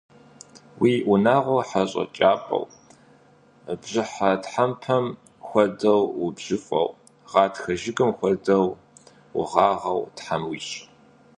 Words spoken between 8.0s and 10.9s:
хуэдэу угъагъэу Тхьэм уищӏ!